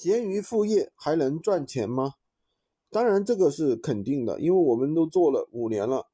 [0.00, 2.14] 闲鱼副业还能赚钱吗？
[2.88, 6.06] 当然，这个是肯定的，因为我们都做了五年了。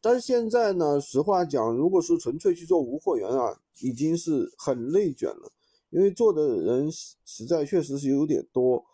[0.00, 5.50] 但是现在呢，实话讲，如果说纯粹去做无货源啊，已经是很内卷了，
[5.90, 8.84] 因为做的人实在确实是有点多。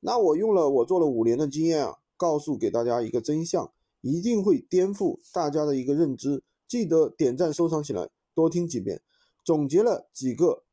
[0.00, 6.44] 那我用了我做了五年的经验啊，告诉给大家一个真相，一定会颠覆大家的一个认知。
[6.68, 9.00] 记得点赞收藏起来，多听几遍。
[9.42, 10.64] 总结了几个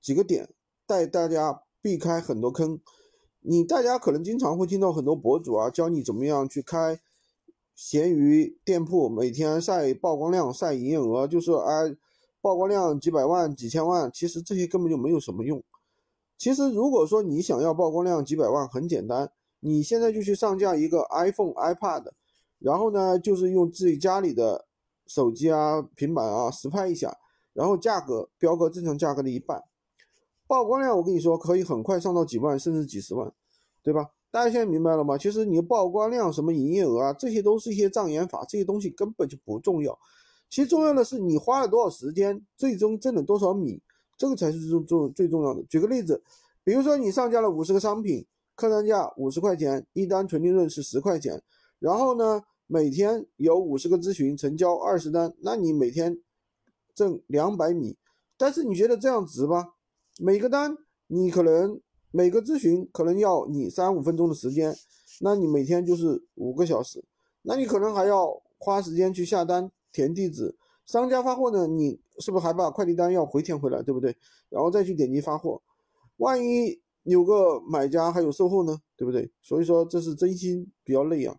[0.00, 0.52] 几个点，
[0.88, 1.62] 带大家。
[1.82, 2.80] 避开很多坑，
[3.40, 7.00] 你大家可能经常会听到很多博主啊教你怎么样去开
[7.74, 11.96] 闲鱼店铺，每天晒曝光量、晒营业额，就是哎
[12.42, 15.62] 曝光量几百万、几千万，其实这些根本就没有什么用。
[16.36, 22.10] 其实如果说你想要曝光量几百万，很简单，你现在就去上架一个 iPhone、iPad，
[22.58, 24.66] 然后呢就是用自己家里的
[25.06, 27.16] 手机啊、平板啊实拍一下，
[27.52, 29.62] 然后价格标个正常价格的一半。
[30.50, 33.32] 曝光量，我跟你说，可以很快上到几万，甚至几十万，
[33.84, 34.10] 对吧？
[34.32, 35.16] 大家现在明白了吗？
[35.16, 39.96] 其实你曝光量、什么营业额啊，这些都是一些障眼法，这些东西根本就不重要。
[40.48, 43.80] 其实重要的是你花了多少时间，最终挣了多少米，
[44.18, 45.62] 这个才是最重最重要的。
[45.68, 46.20] 举个例子，
[46.64, 51.40] 比如说你上架了五十个商品，客单价五十块钱，一单纯利润是十块钱，
[51.78, 56.20] 然后呢，每天有五十个咨询成交二十单，那你每天
[56.92, 57.96] 挣两百米，
[58.36, 59.74] 但是你觉得这样值吗？
[60.22, 60.76] 每个单
[61.06, 64.76] 你可能每个咨询可能要你三五分钟的时间，
[65.22, 67.02] 那你每天就是五个小时，
[67.40, 70.54] 那你可能还要花时间去下单填地址，
[70.84, 74.14] 商家发货呢，你是不是还把快递单要回填回来，对不对？
[74.50, 75.58] 然后再去点击发货，
[76.18, 79.30] 万一有个买家还有售后呢，对不对？
[79.40, 81.34] 所以说这是真心比较累啊。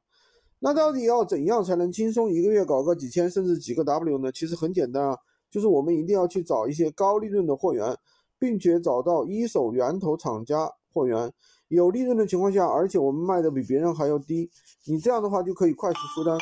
[0.57, 4.31] 那到底要怎样才能轻松一个月搞个几千甚至几个 W 呢？
[4.31, 5.15] 其实很简单啊，
[5.51, 7.95] 就是我们一定要去找一些高利润的货源。
[8.41, 11.31] 并且找到一手源头厂家货源
[11.67, 14.49] 有利润的情况下，而且我们卖的比别人还要低，
[14.87, 16.35] 你这样的话就可以快速出单。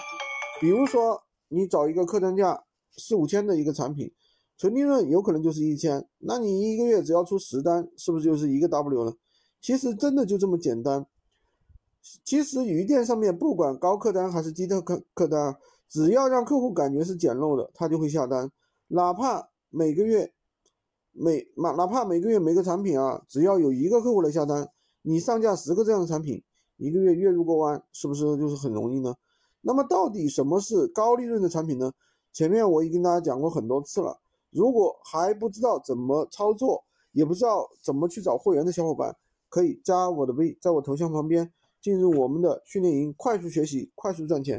[0.61, 2.63] 比如说你找一个客单价
[2.95, 4.09] 四五千的一个产品，
[4.57, 9.17] 纯利润有可能就是一千，那你一个月只要出十单，是不是就是一个 W 了？
[9.59, 11.05] 其实真的就这么简单。
[12.23, 15.57] 其实鱼店上面不管高客单还是低的客客单，
[15.89, 18.49] 只要让客户感觉是捡漏的，他就会下单，
[18.87, 20.31] 哪怕每个月。
[21.21, 24.65] 每哪哪怕每个月每个产品啊，只要有一个客户来下单，
[25.01, 26.41] 你上架十个这样的产品，
[26.77, 29.13] 一个月月入过万，是不是就是很容易呢？
[29.59, 31.91] 那么到底什么是高利润的产品呢？
[32.31, 34.17] 前面我已经跟大家讲过很多次了，
[34.49, 36.81] 如果还不知道怎么操作，
[37.11, 39.13] 也不知道怎么去找货源的小伙伴，
[39.49, 41.51] 可以加我的微，在我头像旁边
[41.81, 44.57] 进入我们的训练营，快速学习，快速赚钱。